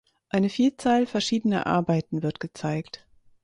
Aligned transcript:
Eine 0.29 0.49
Vielzahl 0.49 1.05
verschiedener 1.05 1.67
Arbeiten 1.67 2.23
wird 2.23 2.39
gezeigt. 2.39 3.05